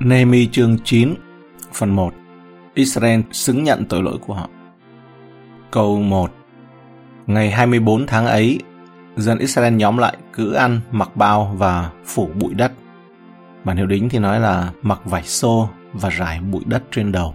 Nehemi 0.00 0.46
chương 0.46 0.78
9 0.84 1.14
phần 1.72 1.90
1 1.90 2.14
Israel 2.74 3.20
xứng 3.32 3.64
nhận 3.64 3.84
tội 3.84 4.02
lỗi 4.02 4.18
của 4.26 4.34
họ 4.34 4.48
Câu 5.70 6.00
1 6.00 6.30
Ngày 7.26 7.50
24 7.50 8.06
tháng 8.06 8.26
ấy, 8.26 8.60
dân 9.16 9.38
Israel 9.38 9.74
nhóm 9.74 9.98
lại 9.98 10.16
cứ 10.32 10.52
ăn, 10.52 10.80
mặc 10.90 11.10
bao 11.14 11.54
và 11.58 11.90
phủ 12.04 12.30
bụi 12.34 12.54
đất. 12.54 12.72
Bản 13.64 13.76
hiệu 13.76 13.86
đính 13.86 14.08
thì 14.08 14.18
nói 14.18 14.40
là 14.40 14.70
mặc 14.82 15.00
vải 15.04 15.22
xô 15.22 15.68
và 15.92 16.08
rải 16.08 16.40
bụi 16.40 16.62
đất 16.66 16.82
trên 16.90 17.12
đầu. 17.12 17.34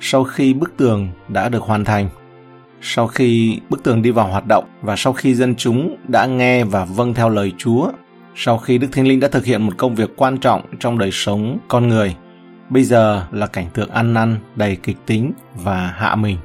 Sau 0.00 0.24
khi 0.24 0.54
bức 0.54 0.76
tường 0.76 1.08
đã 1.28 1.48
được 1.48 1.62
hoàn 1.62 1.84
thành, 1.84 2.08
sau 2.80 3.06
khi 3.06 3.60
bức 3.68 3.82
tường 3.82 4.02
đi 4.02 4.10
vào 4.10 4.28
hoạt 4.28 4.46
động 4.46 4.64
và 4.80 4.94
sau 4.96 5.12
khi 5.12 5.34
dân 5.34 5.54
chúng 5.54 5.96
đã 6.08 6.26
nghe 6.26 6.64
và 6.64 6.84
vâng 6.84 7.14
theo 7.14 7.28
lời 7.28 7.52
Chúa 7.58 7.90
sau 8.34 8.58
khi 8.58 8.78
Đức 8.78 8.88
Thánh 8.92 9.06
Linh 9.06 9.20
đã 9.20 9.28
thực 9.28 9.44
hiện 9.44 9.62
một 9.62 9.72
công 9.76 9.94
việc 9.94 10.10
quan 10.16 10.38
trọng 10.38 10.62
trong 10.80 10.98
đời 10.98 11.10
sống 11.12 11.58
con 11.68 11.88
người, 11.88 12.16
bây 12.70 12.84
giờ 12.84 13.26
là 13.32 13.46
cảnh 13.46 13.66
tượng 13.74 13.90
ăn 13.90 14.14
năn 14.14 14.36
đầy 14.56 14.76
kịch 14.76 14.96
tính 15.06 15.32
và 15.54 15.94
hạ 15.96 16.14
mình. 16.14 16.36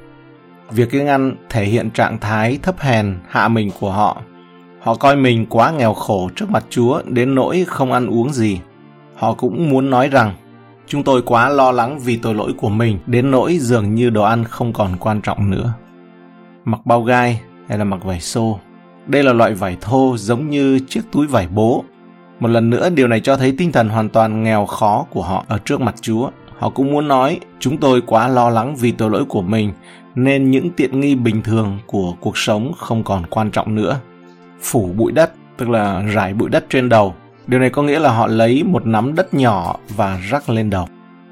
Việc 0.70 0.90
kiêng 0.90 1.06
ăn 1.06 1.36
thể 1.48 1.64
hiện 1.64 1.90
trạng 1.90 2.18
thái 2.18 2.58
thấp 2.62 2.80
hèn 2.80 3.18
hạ 3.28 3.48
mình 3.48 3.70
của 3.80 3.90
họ. 3.90 4.22
Họ 4.80 4.94
coi 4.94 5.16
mình 5.16 5.46
quá 5.46 5.70
nghèo 5.70 5.94
khổ 5.94 6.30
trước 6.36 6.50
mặt 6.50 6.64
Chúa 6.70 7.02
đến 7.06 7.34
nỗi 7.34 7.64
không 7.68 7.92
ăn 7.92 8.06
uống 8.06 8.32
gì. 8.32 8.60
Họ 9.16 9.34
cũng 9.34 9.70
muốn 9.70 9.90
nói 9.90 10.08
rằng 10.08 10.34
chúng 10.86 11.02
tôi 11.02 11.22
quá 11.22 11.48
lo 11.48 11.72
lắng 11.72 11.98
vì 11.98 12.16
tội 12.16 12.34
lỗi 12.34 12.52
của 12.56 12.68
mình 12.68 12.98
đến 13.06 13.30
nỗi 13.30 13.58
dường 13.58 13.94
như 13.94 14.10
đồ 14.10 14.22
ăn 14.22 14.44
không 14.44 14.72
còn 14.72 14.96
quan 15.00 15.20
trọng 15.20 15.50
nữa. 15.50 15.72
Mặc 16.64 16.80
bao 16.84 17.02
gai 17.02 17.40
hay 17.68 17.78
là 17.78 17.84
mặc 17.84 18.04
vải 18.04 18.20
xô 18.20 18.58
đây 19.08 19.22
là 19.22 19.32
loại 19.32 19.54
vải 19.54 19.76
thô 19.80 20.16
giống 20.16 20.50
như 20.50 20.78
chiếc 20.88 21.00
túi 21.12 21.26
vải 21.26 21.48
bố. 21.54 21.84
Một 22.40 22.48
lần 22.48 22.70
nữa 22.70 22.90
điều 22.90 23.08
này 23.08 23.20
cho 23.20 23.36
thấy 23.36 23.54
tinh 23.58 23.72
thần 23.72 23.88
hoàn 23.88 24.08
toàn 24.08 24.42
nghèo 24.42 24.66
khó 24.66 25.06
của 25.10 25.22
họ 25.22 25.44
ở 25.48 25.58
trước 25.58 25.80
mặt 25.80 25.94
Chúa. 26.00 26.30
Họ 26.58 26.70
cũng 26.70 26.92
muốn 26.92 27.08
nói, 27.08 27.40
chúng 27.60 27.76
tôi 27.76 28.02
quá 28.06 28.28
lo 28.28 28.50
lắng 28.50 28.76
vì 28.76 28.92
tội 28.92 29.10
lỗi 29.10 29.24
của 29.24 29.42
mình, 29.42 29.72
nên 30.14 30.50
những 30.50 30.70
tiện 30.70 31.00
nghi 31.00 31.14
bình 31.14 31.42
thường 31.42 31.78
của 31.86 32.12
cuộc 32.20 32.38
sống 32.38 32.72
không 32.78 33.04
còn 33.04 33.26
quan 33.26 33.50
trọng 33.50 33.74
nữa. 33.74 34.00
Phủ 34.60 34.90
bụi 34.96 35.12
đất, 35.12 35.32
tức 35.56 35.68
là 35.68 36.02
rải 36.02 36.34
bụi 36.34 36.48
đất 36.48 36.64
trên 36.68 36.88
đầu. 36.88 37.14
Điều 37.46 37.60
này 37.60 37.70
có 37.70 37.82
nghĩa 37.82 37.98
là 37.98 38.12
họ 38.12 38.26
lấy 38.26 38.62
một 38.62 38.86
nắm 38.86 39.14
đất 39.14 39.34
nhỏ 39.34 39.76
và 39.96 40.20
rắc 40.30 40.50
lên 40.50 40.70
đầu. 40.70 40.88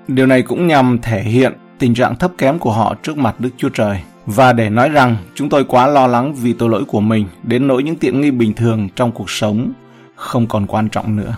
Điều 0.09 0.27
này 0.27 0.43
cũng 0.43 0.67
nhằm 0.67 0.99
thể 1.03 1.23
hiện 1.23 1.53
tình 1.79 1.95
trạng 1.95 2.17
thấp 2.17 2.31
kém 2.39 2.59
của 2.59 2.73
họ 2.73 2.95
trước 3.03 3.19
mặt 3.19 3.41
Đức 3.41 3.51
Chúa 3.57 3.69
Trời 3.69 4.01
và 4.27 4.53
để 4.53 4.71
nói 4.71 4.89
rằng, 4.89 5.17
chúng 5.35 5.49
tôi 5.49 5.65
quá 5.65 5.87
lo 5.87 6.07
lắng 6.07 6.35
vì 6.35 6.53
tội 6.53 6.71
lỗi 6.71 6.85
của 6.85 7.01
mình 7.01 7.27
đến 7.43 7.67
nỗi 7.67 7.83
những 7.83 7.97
tiện 7.97 8.21
nghi 8.21 8.31
bình 8.31 8.55
thường 8.55 8.89
trong 8.97 9.13
cuộc 9.13 9.31
sống 9.31 9.73
không 10.15 10.47
còn 10.47 10.67
quan 10.67 10.89
trọng 10.89 11.17
nữa. 11.17 11.37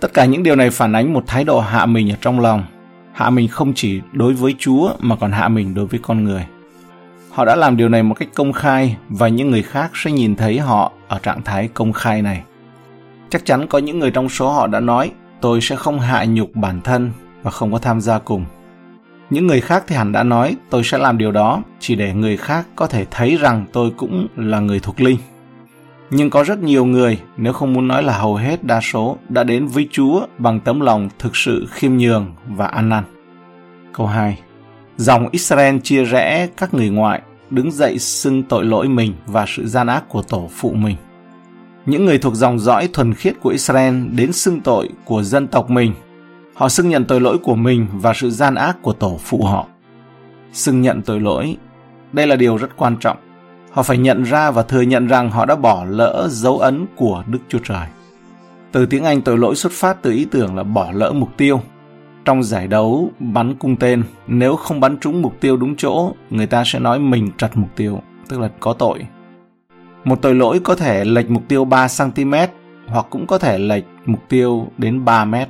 Tất 0.00 0.14
cả 0.14 0.24
những 0.24 0.42
điều 0.42 0.56
này 0.56 0.70
phản 0.70 0.92
ánh 0.92 1.12
một 1.12 1.24
thái 1.26 1.44
độ 1.44 1.60
hạ 1.60 1.86
mình 1.86 2.12
ở 2.12 2.16
trong 2.20 2.40
lòng. 2.40 2.64
Hạ 3.12 3.30
mình 3.30 3.48
không 3.48 3.72
chỉ 3.74 4.00
đối 4.12 4.34
với 4.34 4.54
Chúa 4.58 4.90
mà 4.98 5.16
còn 5.16 5.32
hạ 5.32 5.48
mình 5.48 5.74
đối 5.74 5.86
với 5.86 6.00
con 6.02 6.24
người. 6.24 6.46
Họ 7.30 7.44
đã 7.44 7.56
làm 7.56 7.76
điều 7.76 7.88
này 7.88 8.02
một 8.02 8.14
cách 8.14 8.28
công 8.34 8.52
khai 8.52 8.96
và 9.08 9.28
những 9.28 9.50
người 9.50 9.62
khác 9.62 9.90
sẽ 9.94 10.10
nhìn 10.10 10.36
thấy 10.36 10.58
họ 10.58 10.92
ở 11.08 11.18
trạng 11.18 11.42
thái 11.42 11.68
công 11.74 11.92
khai 11.92 12.22
này. 12.22 12.42
Chắc 13.30 13.44
chắn 13.44 13.66
có 13.66 13.78
những 13.78 13.98
người 13.98 14.10
trong 14.10 14.28
số 14.28 14.50
họ 14.50 14.66
đã 14.66 14.80
nói, 14.80 15.10
tôi 15.40 15.60
sẽ 15.60 15.76
không 15.76 16.00
hạ 16.00 16.24
nhục 16.24 16.50
bản 16.54 16.80
thân 16.80 17.10
và 17.42 17.50
không 17.50 17.72
có 17.72 17.78
tham 17.78 18.00
gia 18.00 18.18
cùng. 18.18 18.44
Những 19.30 19.46
người 19.46 19.60
khác 19.60 19.84
thì 19.86 19.96
hẳn 19.96 20.12
đã 20.12 20.22
nói 20.22 20.56
tôi 20.70 20.84
sẽ 20.84 20.98
làm 20.98 21.18
điều 21.18 21.32
đó 21.32 21.62
chỉ 21.80 21.94
để 21.94 22.14
người 22.14 22.36
khác 22.36 22.66
có 22.76 22.86
thể 22.86 23.06
thấy 23.10 23.36
rằng 23.36 23.66
tôi 23.72 23.90
cũng 23.96 24.26
là 24.36 24.60
người 24.60 24.80
thuộc 24.80 25.00
linh. 25.00 25.18
Nhưng 26.10 26.30
có 26.30 26.44
rất 26.44 26.58
nhiều 26.58 26.84
người, 26.84 27.20
nếu 27.36 27.52
không 27.52 27.72
muốn 27.72 27.88
nói 27.88 28.02
là 28.02 28.18
hầu 28.18 28.34
hết 28.34 28.64
đa 28.64 28.80
số, 28.80 29.16
đã 29.28 29.44
đến 29.44 29.66
với 29.66 29.88
Chúa 29.90 30.26
bằng 30.38 30.60
tấm 30.60 30.80
lòng 30.80 31.08
thực 31.18 31.36
sự 31.36 31.66
khiêm 31.70 31.96
nhường 31.96 32.34
và 32.48 32.66
ăn 32.66 32.88
năn. 32.88 33.04
Câu 33.92 34.06
2. 34.06 34.38
Dòng 34.96 35.28
Israel 35.32 35.78
chia 35.82 36.04
rẽ 36.04 36.48
các 36.56 36.74
người 36.74 36.88
ngoại, 36.88 37.22
đứng 37.50 37.72
dậy 37.72 37.98
xưng 37.98 38.42
tội 38.42 38.64
lỗi 38.64 38.88
mình 38.88 39.12
và 39.26 39.44
sự 39.48 39.66
gian 39.66 39.86
ác 39.86 40.08
của 40.08 40.22
tổ 40.22 40.50
phụ 40.56 40.72
mình. 40.72 40.96
Những 41.86 42.04
người 42.04 42.18
thuộc 42.18 42.34
dòng 42.34 42.58
dõi 42.58 42.88
thuần 42.92 43.14
khiết 43.14 43.34
của 43.40 43.50
Israel 43.50 43.94
đến 44.10 44.32
xưng 44.32 44.60
tội 44.60 44.88
của 45.04 45.22
dân 45.22 45.48
tộc 45.48 45.70
mình 45.70 45.92
Họ 46.56 46.68
xưng 46.68 46.88
nhận 46.88 47.04
tội 47.04 47.20
lỗi 47.20 47.38
của 47.38 47.54
mình 47.54 47.86
và 47.92 48.12
sự 48.14 48.30
gian 48.30 48.54
ác 48.54 48.82
của 48.82 48.92
tổ 48.92 49.18
phụ 49.24 49.44
họ. 49.44 49.66
Xưng 50.52 50.80
nhận 50.80 51.02
tội 51.02 51.20
lỗi, 51.20 51.56
đây 52.12 52.26
là 52.26 52.36
điều 52.36 52.56
rất 52.56 52.76
quan 52.76 52.96
trọng. 52.96 53.16
Họ 53.70 53.82
phải 53.82 53.98
nhận 53.98 54.22
ra 54.22 54.50
và 54.50 54.62
thừa 54.62 54.80
nhận 54.80 55.06
rằng 55.06 55.30
họ 55.30 55.46
đã 55.46 55.56
bỏ 55.56 55.84
lỡ 55.88 56.28
dấu 56.30 56.58
ấn 56.58 56.86
của 56.96 57.24
Đức 57.26 57.38
Chúa 57.48 57.58
Trời. 57.58 57.86
Từ 58.72 58.86
tiếng 58.86 59.04
Anh 59.04 59.22
tội 59.22 59.38
lỗi 59.38 59.56
xuất 59.56 59.72
phát 59.72 60.02
từ 60.02 60.12
ý 60.12 60.26
tưởng 60.30 60.56
là 60.56 60.62
bỏ 60.62 60.90
lỡ 60.92 61.12
mục 61.12 61.36
tiêu. 61.36 61.60
Trong 62.24 62.42
giải 62.42 62.66
đấu 62.66 63.10
bắn 63.18 63.54
cung 63.54 63.76
tên, 63.76 64.02
nếu 64.26 64.56
không 64.56 64.80
bắn 64.80 64.98
trúng 64.98 65.22
mục 65.22 65.40
tiêu 65.40 65.56
đúng 65.56 65.76
chỗ, 65.76 66.12
người 66.30 66.46
ta 66.46 66.62
sẽ 66.66 66.78
nói 66.78 66.98
mình 66.98 67.30
trật 67.38 67.56
mục 67.56 67.70
tiêu, 67.76 68.00
tức 68.28 68.40
là 68.40 68.50
có 68.60 68.72
tội. 68.72 69.06
Một 70.04 70.22
tội 70.22 70.34
lỗi 70.34 70.60
có 70.64 70.74
thể 70.74 71.04
lệch 71.04 71.30
mục 71.30 71.42
tiêu 71.48 71.64
3cm 71.64 72.48
hoặc 72.86 73.06
cũng 73.10 73.26
có 73.26 73.38
thể 73.38 73.58
lệch 73.58 73.84
mục 74.06 74.20
tiêu 74.28 74.66
đến 74.78 75.04
3 75.04 75.24
mét 75.24 75.48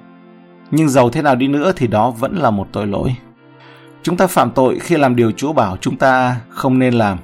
nhưng 0.70 0.88
giàu 0.88 1.10
thế 1.10 1.22
nào 1.22 1.36
đi 1.36 1.48
nữa 1.48 1.72
thì 1.76 1.86
đó 1.86 2.10
vẫn 2.10 2.36
là 2.36 2.50
một 2.50 2.68
tội 2.72 2.86
lỗi. 2.86 3.16
Chúng 4.02 4.16
ta 4.16 4.26
phạm 4.26 4.50
tội 4.50 4.78
khi 4.78 4.96
làm 4.96 5.16
điều 5.16 5.32
Chúa 5.32 5.52
bảo 5.52 5.76
chúng 5.80 5.96
ta 5.96 6.36
không 6.48 6.78
nên 6.78 6.94
làm, 6.94 7.18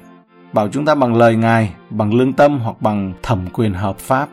bảo 0.53 0.67
chúng 0.67 0.85
ta 0.85 0.95
bằng 0.95 1.15
lời 1.15 1.35
Ngài, 1.35 1.73
bằng 1.89 2.13
lương 2.13 2.33
tâm 2.33 2.59
hoặc 2.59 2.81
bằng 2.81 3.13
thẩm 3.23 3.39
quyền 3.53 3.73
hợp 3.73 3.97
pháp. 3.97 4.29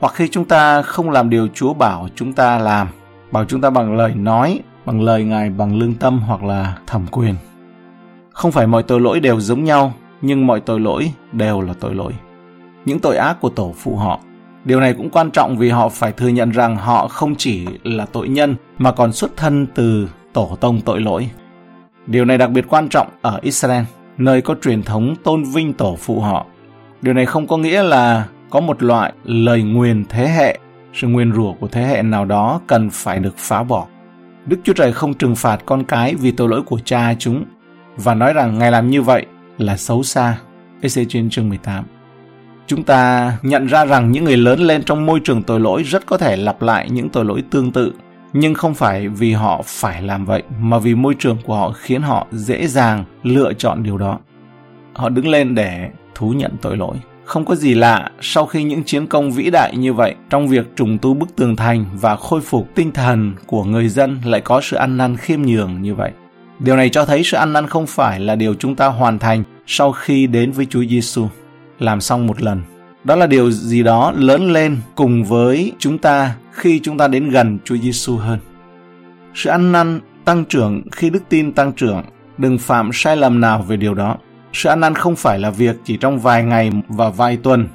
Hoặc 0.00 0.14
khi 0.14 0.28
chúng 0.28 0.44
ta 0.44 0.82
không 0.82 1.10
làm 1.10 1.30
điều 1.30 1.48
Chúa 1.54 1.74
bảo 1.74 2.08
chúng 2.14 2.32
ta 2.32 2.58
làm, 2.58 2.88
bảo 3.32 3.44
chúng 3.44 3.60
ta 3.60 3.70
bằng 3.70 3.96
lời 3.96 4.14
nói, 4.14 4.60
bằng 4.84 5.02
lời 5.02 5.24
Ngài, 5.24 5.50
bằng 5.50 5.78
lương 5.78 5.94
tâm 5.94 6.18
hoặc 6.18 6.44
là 6.44 6.76
thẩm 6.86 7.06
quyền. 7.10 7.34
Không 8.32 8.52
phải 8.52 8.66
mọi 8.66 8.82
tội 8.82 9.00
lỗi 9.00 9.20
đều 9.20 9.40
giống 9.40 9.64
nhau, 9.64 9.92
nhưng 10.22 10.46
mọi 10.46 10.60
tội 10.60 10.80
lỗi 10.80 11.12
đều 11.32 11.60
là 11.60 11.74
tội 11.80 11.94
lỗi. 11.94 12.12
Những 12.84 13.00
tội 13.00 13.16
ác 13.16 13.40
của 13.40 13.48
tổ 13.48 13.74
phụ 13.78 13.96
họ 13.96 14.20
Điều 14.66 14.80
này 14.80 14.94
cũng 14.94 15.10
quan 15.10 15.30
trọng 15.30 15.56
vì 15.56 15.68
họ 15.70 15.88
phải 15.88 16.12
thừa 16.12 16.28
nhận 16.28 16.50
rằng 16.50 16.76
họ 16.76 17.08
không 17.08 17.34
chỉ 17.34 17.66
là 17.84 18.06
tội 18.06 18.28
nhân 18.28 18.56
mà 18.78 18.92
còn 18.92 19.12
xuất 19.12 19.36
thân 19.36 19.66
từ 19.74 20.08
tổ 20.32 20.58
tông 20.60 20.80
tội 20.80 21.00
lỗi. 21.00 21.30
Điều 22.06 22.24
này 22.24 22.38
đặc 22.38 22.50
biệt 22.50 22.64
quan 22.68 22.88
trọng 22.88 23.08
ở 23.22 23.38
Israel, 23.42 23.84
nơi 24.18 24.42
có 24.42 24.54
truyền 24.62 24.82
thống 24.82 25.14
tôn 25.24 25.44
vinh 25.44 25.72
tổ 25.72 25.96
phụ 26.00 26.20
họ. 26.20 26.46
Điều 27.02 27.14
này 27.14 27.26
không 27.26 27.46
có 27.46 27.56
nghĩa 27.56 27.82
là 27.82 28.26
có 28.50 28.60
một 28.60 28.82
loại 28.82 29.12
lời 29.24 29.62
nguyền 29.62 30.04
thế 30.08 30.28
hệ, 30.28 30.58
sự 30.94 31.08
nguyền 31.08 31.32
rủa 31.32 31.52
của 31.52 31.68
thế 31.68 31.82
hệ 31.82 32.02
nào 32.02 32.24
đó 32.24 32.60
cần 32.66 32.90
phải 32.90 33.18
được 33.18 33.34
phá 33.36 33.62
bỏ. 33.62 33.86
Đức 34.46 34.56
Chúa 34.64 34.72
Trời 34.72 34.92
không 34.92 35.14
trừng 35.14 35.36
phạt 35.36 35.60
con 35.66 35.84
cái 35.84 36.14
vì 36.14 36.30
tội 36.30 36.48
lỗi 36.48 36.62
của 36.62 36.78
cha 36.84 37.14
chúng 37.18 37.44
và 37.96 38.14
nói 38.14 38.32
rằng 38.32 38.58
Ngài 38.58 38.70
làm 38.70 38.90
như 38.90 39.02
vậy 39.02 39.26
là 39.58 39.76
xấu 39.76 40.02
xa. 40.02 40.38
Ê 40.80 40.88
chương 41.30 41.48
18 41.48 41.84
chúng 42.66 42.82
ta 42.82 43.32
nhận 43.42 43.66
ra 43.66 43.84
rằng 43.84 44.12
những 44.12 44.24
người 44.24 44.36
lớn 44.36 44.60
lên 44.60 44.82
trong 44.82 45.06
môi 45.06 45.20
trường 45.24 45.42
tội 45.42 45.60
lỗi 45.60 45.82
rất 45.82 46.06
có 46.06 46.18
thể 46.18 46.36
lặp 46.36 46.62
lại 46.62 46.90
những 46.90 47.08
tội 47.08 47.24
lỗi 47.24 47.42
tương 47.50 47.72
tự. 47.72 47.92
Nhưng 48.32 48.54
không 48.54 48.74
phải 48.74 49.08
vì 49.08 49.32
họ 49.32 49.62
phải 49.64 50.02
làm 50.02 50.24
vậy, 50.24 50.42
mà 50.60 50.78
vì 50.78 50.94
môi 50.94 51.14
trường 51.18 51.38
của 51.44 51.56
họ 51.56 51.72
khiến 51.72 52.02
họ 52.02 52.26
dễ 52.32 52.66
dàng 52.66 53.04
lựa 53.22 53.52
chọn 53.52 53.82
điều 53.82 53.98
đó. 53.98 54.18
Họ 54.92 55.08
đứng 55.08 55.28
lên 55.28 55.54
để 55.54 55.90
thú 56.14 56.30
nhận 56.30 56.52
tội 56.62 56.76
lỗi. 56.76 56.96
Không 57.24 57.44
có 57.44 57.54
gì 57.54 57.74
lạ 57.74 58.10
sau 58.20 58.46
khi 58.46 58.62
những 58.62 58.82
chiến 58.82 59.06
công 59.06 59.32
vĩ 59.32 59.50
đại 59.50 59.76
như 59.76 59.92
vậy, 59.92 60.14
trong 60.30 60.48
việc 60.48 60.76
trùng 60.76 60.98
tu 60.98 61.14
bức 61.14 61.36
tường 61.36 61.56
thành 61.56 61.84
và 62.00 62.16
khôi 62.16 62.40
phục 62.40 62.74
tinh 62.74 62.92
thần 62.92 63.34
của 63.46 63.64
người 63.64 63.88
dân 63.88 64.18
lại 64.24 64.40
có 64.40 64.60
sự 64.60 64.76
ăn 64.76 64.96
năn 64.96 65.16
khiêm 65.16 65.42
nhường 65.42 65.82
như 65.82 65.94
vậy. 65.94 66.10
Điều 66.58 66.76
này 66.76 66.88
cho 66.88 67.04
thấy 67.04 67.22
sự 67.24 67.36
ăn 67.36 67.52
năn 67.52 67.66
không 67.66 67.86
phải 67.86 68.20
là 68.20 68.34
điều 68.36 68.54
chúng 68.54 68.74
ta 68.74 68.86
hoàn 68.86 69.18
thành 69.18 69.42
sau 69.66 69.92
khi 69.92 70.26
đến 70.26 70.52
với 70.52 70.66
Chúa 70.70 70.84
Giêsu 70.84 71.28
làm 71.78 72.00
xong 72.00 72.26
một 72.26 72.42
lần 72.42 72.62
đó 73.06 73.16
là 73.16 73.26
điều 73.26 73.50
gì 73.50 73.82
đó 73.82 74.12
lớn 74.16 74.52
lên 74.52 74.78
cùng 74.94 75.24
với 75.24 75.72
chúng 75.78 75.98
ta 75.98 76.34
khi 76.52 76.80
chúng 76.82 76.98
ta 76.98 77.08
đến 77.08 77.30
gần 77.30 77.58
Chúa 77.64 77.76
Giêsu 77.76 78.16
hơn. 78.16 78.38
Sự 79.34 79.50
ăn 79.50 79.72
năn 79.72 80.00
tăng 80.24 80.44
trưởng 80.44 80.82
khi 80.92 81.10
đức 81.10 81.22
tin 81.28 81.52
tăng 81.52 81.72
trưởng, 81.72 82.02
đừng 82.38 82.58
phạm 82.58 82.90
sai 82.92 83.16
lầm 83.16 83.40
nào 83.40 83.62
về 83.62 83.76
điều 83.76 83.94
đó. 83.94 84.16
Sự 84.52 84.68
ăn 84.68 84.80
năn 84.80 84.94
không 84.94 85.16
phải 85.16 85.38
là 85.38 85.50
việc 85.50 85.76
chỉ 85.84 85.96
trong 85.96 86.18
vài 86.18 86.44
ngày 86.44 86.70
và 86.88 87.10
vài 87.10 87.36
tuần. 87.36 87.68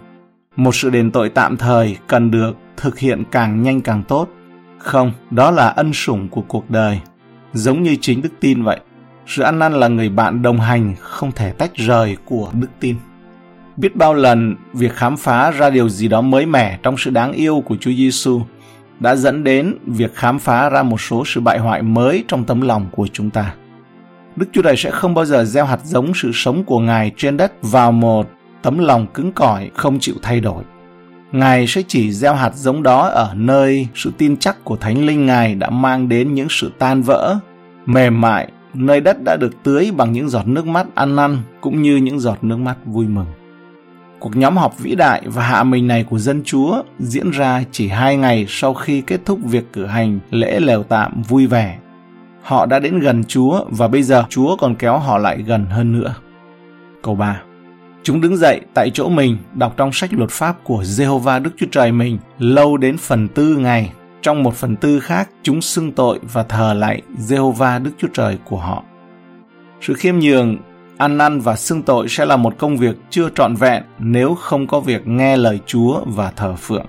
Một 0.55 0.75
sự 0.75 0.89
đền 0.89 1.11
tội 1.11 1.29
tạm 1.29 1.57
thời 1.57 1.97
cần 2.07 2.31
được 2.31 2.57
thực 2.77 2.99
hiện 2.99 3.23
càng 3.31 3.63
nhanh 3.63 3.81
càng 3.81 4.03
tốt. 4.07 4.27
Không, 4.77 5.11
đó 5.31 5.51
là 5.51 5.67
ân 5.67 5.93
sủng 5.93 6.27
của 6.29 6.41
cuộc 6.41 6.69
đời, 6.69 6.99
giống 7.53 7.83
như 7.83 7.97
chính 8.01 8.21
đức 8.21 8.33
tin 8.39 8.63
vậy. 8.63 8.79
Sự 9.27 9.43
ăn 9.43 9.59
năn 9.59 9.73
là 9.73 9.87
người 9.87 10.09
bạn 10.09 10.41
đồng 10.41 10.59
hành 10.59 10.95
không 10.99 11.31
thể 11.31 11.51
tách 11.51 11.75
rời 11.75 12.17
của 12.25 12.49
đức 12.53 12.69
tin. 12.79 12.95
Biết 13.77 13.95
bao 13.95 14.13
lần 14.13 14.55
việc 14.73 14.93
khám 14.93 15.17
phá 15.17 15.51
ra 15.51 15.69
điều 15.69 15.89
gì 15.89 16.07
đó 16.07 16.21
mới 16.21 16.45
mẻ 16.45 16.79
trong 16.83 16.97
sự 16.97 17.11
đáng 17.11 17.31
yêu 17.31 17.63
của 17.65 17.75
Chúa 17.79 17.91
Giêsu 17.91 18.41
đã 18.99 19.15
dẫn 19.15 19.43
đến 19.43 19.75
việc 19.85 20.15
khám 20.15 20.39
phá 20.39 20.69
ra 20.69 20.83
một 20.83 21.01
số 21.01 21.23
sự 21.25 21.41
bại 21.41 21.59
hoại 21.59 21.81
mới 21.81 22.23
trong 22.27 22.43
tấm 22.43 22.61
lòng 22.61 22.85
của 22.91 23.07
chúng 23.13 23.29
ta. 23.29 23.53
Đức 24.35 24.45
Chúa 24.51 24.61
Trời 24.61 24.77
sẽ 24.77 24.91
không 24.91 25.13
bao 25.13 25.25
giờ 25.25 25.43
gieo 25.43 25.65
hạt 25.65 25.79
giống 25.83 26.13
sự 26.15 26.31
sống 26.33 26.63
của 26.63 26.79
Ngài 26.79 27.11
trên 27.17 27.37
đất 27.37 27.53
vào 27.61 27.91
một 27.91 28.29
tấm 28.61 28.77
lòng 28.77 29.07
cứng 29.13 29.31
cỏi 29.31 29.69
không 29.73 29.99
chịu 29.99 30.15
thay 30.21 30.39
đổi. 30.39 30.63
Ngài 31.31 31.67
sẽ 31.67 31.81
chỉ 31.87 32.11
gieo 32.11 32.35
hạt 32.35 32.55
giống 32.55 32.83
đó 32.83 33.07
ở 33.07 33.33
nơi 33.35 33.87
sự 33.95 34.11
tin 34.17 34.37
chắc 34.37 34.63
của 34.63 34.75
Thánh 34.75 35.05
Linh 35.05 35.25
Ngài 35.25 35.55
đã 35.55 35.69
mang 35.69 36.09
đến 36.09 36.33
những 36.33 36.47
sự 36.49 36.71
tan 36.79 37.01
vỡ, 37.01 37.37
mềm 37.85 38.21
mại, 38.21 38.51
nơi 38.73 39.01
đất 39.01 39.17
đã 39.23 39.37
được 39.37 39.63
tưới 39.63 39.91
bằng 39.97 40.11
những 40.11 40.29
giọt 40.29 40.47
nước 40.47 40.65
mắt 40.67 40.87
ăn 40.95 41.15
năn 41.15 41.37
cũng 41.61 41.81
như 41.81 41.95
những 41.95 42.19
giọt 42.19 42.37
nước 42.41 42.57
mắt 42.57 42.75
vui 42.85 43.07
mừng. 43.07 43.25
Cuộc 44.21 44.35
nhóm 44.35 44.57
họp 44.57 44.79
vĩ 44.79 44.95
đại 44.95 45.21
và 45.25 45.43
hạ 45.43 45.63
mình 45.63 45.87
này 45.87 46.03
của 46.03 46.19
dân 46.19 46.41
Chúa 46.45 46.83
diễn 46.99 47.31
ra 47.31 47.63
chỉ 47.71 47.87
hai 47.87 48.17
ngày 48.17 48.45
sau 48.49 48.73
khi 48.73 49.01
kết 49.01 49.19
thúc 49.25 49.39
việc 49.43 49.73
cử 49.73 49.85
hành 49.85 50.19
lễ 50.31 50.59
lều 50.59 50.83
tạm 50.83 51.21
vui 51.21 51.47
vẻ. 51.47 51.77
Họ 52.41 52.65
đã 52.65 52.79
đến 52.79 52.99
gần 52.99 53.23
Chúa 53.23 53.65
và 53.69 53.87
bây 53.87 54.03
giờ 54.03 54.23
Chúa 54.29 54.55
còn 54.55 54.75
kéo 54.75 54.97
họ 54.97 55.17
lại 55.17 55.41
gần 55.41 55.65
hơn 55.65 55.91
nữa. 55.91 56.15
Câu 57.03 57.15
3 57.15 57.41
Chúng 58.03 58.21
đứng 58.21 58.37
dậy 58.37 58.61
tại 58.73 58.89
chỗ 58.93 59.09
mình, 59.09 59.37
đọc 59.53 59.73
trong 59.77 59.91
sách 59.93 60.13
luật 60.13 60.29
pháp 60.29 60.55
của 60.63 60.81
Jehovah 60.81 61.43
Đức 61.43 61.51
Chúa 61.57 61.67
Trời 61.71 61.91
mình 61.91 62.17
lâu 62.39 62.77
đến 62.77 62.97
phần 62.97 63.27
tư 63.27 63.57
ngày. 63.57 63.91
Trong 64.21 64.43
một 64.43 64.55
phần 64.55 64.75
tư 64.75 64.99
khác, 64.99 65.29
chúng 65.43 65.61
xưng 65.61 65.91
tội 65.91 66.19
và 66.33 66.43
thờ 66.43 66.73
lại 66.73 67.01
Jehovah 67.17 67.83
Đức 67.83 67.91
Chúa 67.97 68.07
Trời 68.13 68.37
của 68.45 68.57
họ. 68.57 68.83
Sự 69.81 69.93
khiêm 69.93 70.19
nhường, 70.19 70.57
ăn 71.01 71.17
năn 71.17 71.39
và 71.39 71.55
xưng 71.55 71.81
tội 71.81 72.07
sẽ 72.09 72.25
là 72.25 72.35
một 72.35 72.53
công 72.57 72.77
việc 72.77 72.95
chưa 73.09 73.29
trọn 73.35 73.55
vẹn 73.55 73.83
nếu 73.99 74.35
không 74.35 74.67
có 74.67 74.79
việc 74.79 75.07
nghe 75.07 75.37
lời 75.37 75.59
Chúa 75.65 76.01
và 76.05 76.31
thờ 76.31 76.55
phượng. 76.55 76.85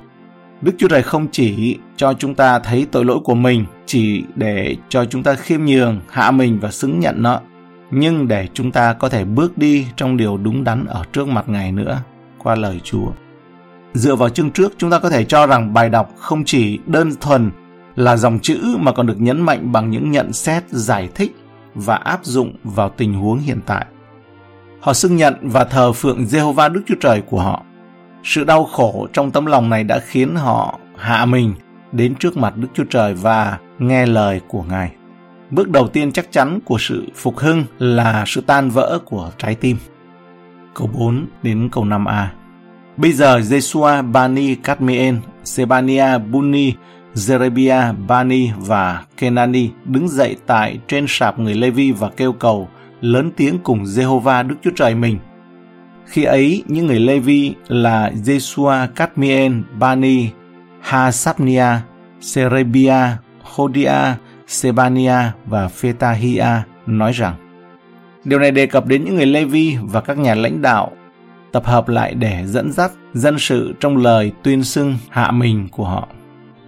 Đức 0.63 0.73
Chúa 0.79 0.89
Trời 0.89 1.03
không 1.03 1.27
chỉ 1.33 1.79
cho 1.97 2.15
chúng 2.15 2.35
ta 2.35 2.59
thấy 2.59 2.87
tội 2.93 3.05
lỗi 3.05 3.19
của 3.25 3.35
mình, 3.35 3.65
chỉ 3.87 4.25
để 4.35 4.77
cho 4.89 5.05
chúng 5.05 5.23
ta 5.23 5.35
khiêm 5.35 5.65
nhường, 5.65 6.01
hạ 6.11 6.31
mình 6.31 6.59
và 6.61 6.71
xứng 6.71 7.01
nhận 7.01 7.23
nó, 7.23 7.41
nhưng 7.91 8.29
để 8.29 8.49
chúng 8.55 8.71
ta 8.71 8.93
có 8.93 9.09
thể 9.09 9.25
bước 9.25 9.59
đi 9.59 9.87
trong 9.97 10.17
điều 10.17 10.37
đúng 10.37 10.65
đắn 10.65 10.85
ở 10.85 11.05
trước 11.13 11.29
mặt 11.29 11.49
Ngài 11.49 11.73
nữa 11.73 12.03
qua 12.39 12.55
lời 12.55 12.81
Chúa. 12.85 13.09
Dựa 13.95 14.17
vào 14.17 14.29
chương 14.29 14.51
trước, 14.51 14.73
chúng 14.79 14.91
ta 14.91 14.99
có 14.99 15.11
thể 15.11 15.25
cho 15.25 15.47
rằng 15.47 15.75
bài 15.75 15.89
đọc 15.89 16.11
không 16.17 16.45
chỉ 16.45 16.79
đơn 16.87 17.11
thuần 17.21 17.51
là 17.97 18.17
dòng 18.17 18.39
chữ 18.39 18.59
mà 18.79 18.93
còn 18.93 19.07
được 19.07 19.21
nhấn 19.21 19.41
mạnh 19.41 19.73
bằng 19.73 19.91
những 19.91 20.11
nhận 20.11 20.33
xét, 20.33 20.63
giải 20.69 21.09
thích 21.15 21.37
và 21.75 21.97
áp 21.97 22.25
dụng 22.25 22.57
vào 22.65 22.89
tình 22.89 23.15
huống 23.15 23.39
hiện 23.39 23.61
tại. 23.67 23.87
Họ 24.83 24.93
xưng 24.93 25.17
nhận 25.17 25.35
và 25.43 25.65
thờ 25.65 25.93
phượng 25.93 26.25
Jehovah 26.25 26.73
Đức 26.73 26.83
Chúa 26.87 26.95
Trời 27.01 27.21
của 27.21 27.41
họ. 27.41 27.63
Sự 28.25 28.45
đau 28.45 28.65
khổ 28.65 29.07
trong 29.13 29.31
tấm 29.31 29.47
lòng 29.47 29.71
này 29.71 29.85
đã 29.85 29.99
khiến 29.99 30.35
họ 30.35 30.79
hạ 30.97 31.27
mình 31.27 31.55
đến 31.93 32.15
trước 32.15 32.37
mặt 32.37 32.57
Đức 32.57 32.69
Chúa 32.75 32.85
Trời 32.91 33.15
và 33.15 33.59
nghe 33.79 34.07
lời 34.07 34.41
của 34.49 34.63
Ngài. 34.63 34.93
Bước 35.51 35.71
đầu 35.71 35.89
tiên 35.89 36.13
chắc 36.13 36.33
chắn 36.33 36.59
của 36.65 36.77
sự 36.81 37.07
phục 37.15 37.39
hưng 37.39 37.65
là 37.79 38.25
sự 38.27 38.41
tan 38.41 38.71
vỡ 38.71 38.99
của 39.05 39.31
trái 39.39 39.55
tim. 39.55 39.77
Câu 40.75 40.91
4 40.95 41.27
đến 41.43 41.69
câu 41.73 41.85
5a. 41.85 42.27
Bây 42.97 43.13
giờ 43.13 43.39
Jesua 43.39 44.13
Bani 44.13 44.55
Kadmien, 44.55 45.21
Sebania 45.45 46.19
Buni, 46.19 46.73
Zerebia 47.15 48.07
Bani 48.07 48.51
và 48.59 49.05
Kenani 49.17 49.69
đứng 49.85 50.09
dậy 50.09 50.37
tại 50.47 50.79
trên 50.89 51.05
sạp 51.09 51.39
người 51.39 51.55
Levi 51.55 51.93
và 51.93 52.11
kêu 52.17 52.33
cầu 52.33 52.69
lớn 53.03 53.31
tiếng 53.37 53.59
cùng 53.59 53.83
Jehovah 53.83 54.49
Đức 54.49 54.57
Chúa 54.63 54.71
Trời 54.77 54.95
mình. 54.95 55.19
Khi 56.07 56.25
ấy, 56.25 56.63
những 56.67 56.87
người 56.87 57.01
Levi 57.01 57.55
là 57.69 58.11
Jesua 58.25 58.89
Kadmien, 58.95 59.63
Bani, 59.79 60.29
Hasapnia, 60.81 61.67
Serebia, 62.21 63.07
Hodia, 63.43 64.15
Sebania 64.47 65.33
và 65.47 65.69
Phetahia 65.69 66.63
nói 66.87 67.13
rằng 67.13 67.35
Điều 68.25 68.39
này 68.39 68.51
đề 68.51 68.67
cập 68.67 68.87
đến 68.87 69.05
những 69.05 69.15
người 69.15 69.27
Levi 69.27 69.77
và 69.83 70.01
các 70.01 70.19
nhà 70.19 70.35
lãnh 70.35 70.63
đạo 70.63 70.91
tập 71.53 71.65
hợp 71.67 71.89
lại 71.89 72.15
để 72.15 72.43
dẫn 72.47 72.73
dắt 72.73 72.93
dân 73.15 73.39
sự 73.39 73.75
trong 73.81 73.97
lời 73.97 74.33
tuyên 74.43 74.65
xưng 74.65 74.97
hạ 75.09 75.31
mình 75.31 75.69
của 75.71 75.85
họ. 75.85 76.09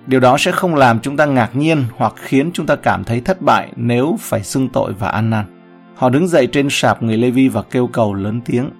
Điều 0.07 0.21
đó 0.21 0.39
sẽ 0.39 0.53
không 0.53 0.75
làm 0.75 1.01
chúng 1.01 1.17
ta 1.17 1.27
ngạc 1.27 1.57
nhiên 1.57 1.85
hoặc 1.97 2.13
khiến 2.17 2.51
chúng 2.55 2.67
ta 2.67 2.77
cảm 2.77 3.05
thấy 3.05 3.21
thất 3.21 3.43
bại 3.43 3.73
nếu 3.77 4.17
phải 4.21 4.43
xưng 4.43 4.69
tội 4.69 4.93
và 4.93 5.09
ăn 5.09 5.31
năn. 5.31 5.45
Họ 5.94 6.08
đứng 6.08 6.29
dậy 6.29 6.46
trên 6.46 6.69
sạp 6.70 7.02
người 7.02 7.17
Levi 7.17 7.49
và 7.49 7.62
kêu 7.62 7.87
cầu 7.87 8.14
lớn 8.14 8.41
tiếng. 8.44 8.70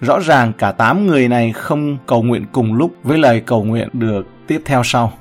Rõ 0.00 0.18
ràng 0.18 0.52
cả 0.58 0.72
tám 0.72 1.06
người 1.06 1.28
này 1.28 1.52
không 1.52 1.98
cầu 2.06 2.22
nguyện 2.22 2.44
cùng 2.52 2.74
lúc 2.74 2.92
với 3.02 3.18
lời 3.18 3.40
cầu 3.40 3.64
nguyện 3.64 3.88
được 3.92 4.26
tiếp 4.46 4.62
theo 4.64 4.82
sau. 4.84 5.12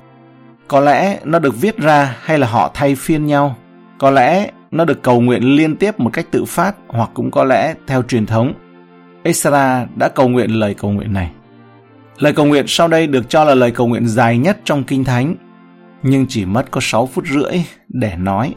Có 0.68 0.80
lẽ 0.80 1.19
nó 1.24 1.39
được 1.39 1.62
viết 1.62 1.77
ra 1.77 2.18
hay 2.21 2.39
là 2.39 2.48
họ 2.48 2.71
thay 2.74 2.95
phiên 2.95 3.25
nhau. 3.25 3.56
Có 3.98 4.12
lẽ 4.12 4.51
nó 4.71 4.86
được 4.86 5.01
cầu 5.01 5.21
nguyện 5.21 5.44
liên 5.44 5.75
tiếp 5.75 6.00
một 6.00 6.09
cách 6.13 6.25
tự 6.31 6.45
phát 6.45 6.75
hoặc 6.88 7.09
cũng 7.13 7.31
có 7.31 7.44
lẽ 7.44 7.74
theo 7.88 8.04
truyền 8.04 8.25
thống. 8.25 8.54
Esra 9.24 9.86
đã 9.95 10.09
cầu 10.09 10.27
nguyện 10.27 10.51
lời 10.51 10.74
cầu 10.74 10.92
nguyện 10.92 11.13
này. 11.13 11.31
Lời 12.18 12.33
cầu 12.33 12.45
nguyện 12.45 12.65
sau 12.68 12.88
đây 12.88 13.07
được 13.07 13.30
cho 13.30 13.44
là 13.44 13.56
lời 13.56 13.71
cầu 13.71 13.88
nguyện 13.88 14.07
dài 14.07 14.38
nhất 14.38 14.57
trong 14.63 14.83
Kinh 14.83 15.04
Thánh, 15.04 15.36
nhưng 16.04 16.25
chỉ 16.30 16.45
mất 16.45 16.71
có 16.71 16.81
6 16.83 17.06
phút 17.06 17.25
rưỡi 17.27 17.63
để 17.88 18.15
nói. 18.18 18.54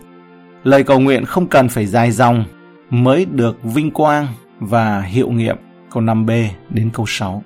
Lời 0.64 0.84
cầu 0.84 1.00
nguyện 1.00 1.25
không 1.25 1.46
cần 1.46 1.69
phải 1.69 1.87
dài 1.87 2.11
dòng 2.11 2.44
mới 2.90 3.25
được 3.25 3.62
vinh 3.62 3.90
quang 3.90 4.26
và 4.61 5.00
hiệu 5.00 5.31
nghiệm 5.31 5.56
câu 5.90 6.02
5b 6.02 6.46
đến 6.70 6.90
câu 6.93 7.06
6. 7.08 7.43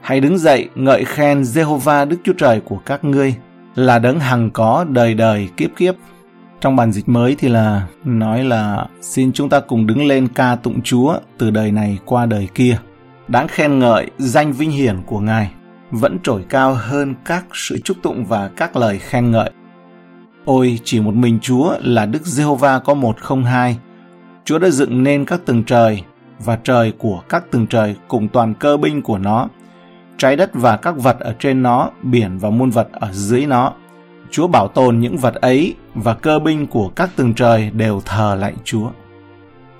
Hãy 0.00 0.20
đứng 0.20 0.38
dậy 0.38 0.68
ngợi 0.74 1.04
khen 1.04 1.42
Jehovah 1.42 2.08
Đức 2.08 2.16
Chúa 2.24 2.32
Trời 2.32 2.60
của 2.60 2.78
các 2.86 3.04
ngươi, 3.04 3.34
là 3.74 3.98
đấng 3.98 4.20
hằng 4.20 4.50
có 4.50 4.84
đời 4.88 5.14
đời 5.14 5.48
kiếp 5.56 5.70
kiếp. 5.76 5.94
Trong 6.60 6.76
bản 6.76 6.92
dịch 6.92 7.08
mới 7.08 7.36
thì 7.38 7.48
là 7.48 7.86
nói 8.04 8.44
là, 8.44 8.86
xin 9.00 9.32
chúng 9.32 9.48
ta 9.48 9.60
cùng 9.60 9.86
đứng 9.86 10.06
lên 10.06 10.28
ca 10.28 10.56
tụng 10.56 10.82
Chúa 10.82 11.18
từ 11.38 11.50
đời 11.50 11.72
này 11.72 11.98
qua 12.04 12.26
đời 12.26 12.48
kia. 12.54 12.78
Đáng 13.28 13.48
khen 13.48 13.78
ngợi 13.78 14.10
danh 14.18 14.52
vinh 14.52 14.70
hiển 14.70 15.02
của 15.06 15.20
Ngài 15.20 15.50
vẫn 15.90 16.18
trổi 16.22 16.42
cao 16.48 16.74
hơn 16.74 17.14
các 17.24 17.44
sự 17.52 17.78
chúc 17.84 17.96
tụng 18.02 18.24
và 18.24 18.50
các 18.56 18.76
lời 18.76 18.98
khen 18.98 19.30
ngợi. 19.30 19.50
Ôi, 20.44 20.80
chỉ 20.84 21.00
một 21.00 21.14
mình 21.14 21.38
Chúa 21.42 21.76
là 21.80 22.06
Đức 22.06 22.26
Giê-hô-va 22.26 22.78
có 22.78 22.94
một 22.94 23.20
không 23.20 23.44
hai. 23.44 23.78
Chúa 24.44 24.58
đã 24.58 24.70
dựng 24.70 25.02
nên 25.02 25.24
các 25.24 25.40
tầng 25.46 25.64
trời 25.64 26.02
và 26.38 26.58
trời 26.64 26.92
của 26.98 27.22
các 27.28 27.50
tầng 27.50 27.66
trời 27.66 27.96
cùng 28.08 28.28
toàn 28.28 28.54
cơ 28.54 28.76
binh 28.76 29.02
của 29.02 29.18
nó 29.18 29.48
trái 30.16 30.36
đất 30.36 30.50
và 30.54 30.76
các 30.76 30.96
vật 30.96 31.20
ở 31.20 31.34
trên 31.38 31.62
nó, 31.62 31.90
biển 32.02 32.38
và 32.38 32.50
muôn 32.50 32.70
vật 32.70 32.88
ở 32.92 33.12
dưới 33.12 33.46
nó. 33.46 33.72
Chúa 34.30 34.46
bảo 34.46 34.68
tồn 34.68 34.98
những 34.98 35.16
vật 35.16 35.34
ấy 35.34 35.74
và 35.94 36.14
cơ 36.14 36.38
binh 36.38 36.66
của 36.66 36.88
các 36.88 37.10
tầng 37.16 37.34
trời 37.34 37.70
đều 37.70 38.00
thờ 38.04 38.36
lại 38.40 38.54
Chúa. 38.64 38.90